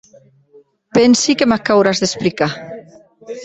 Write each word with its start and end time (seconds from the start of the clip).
Pensi 0.97 1.37
que 1.41 1.49
m'ac 1.51 1.71
auràs 1.77 2.03
d'explicar. 2.05 2.51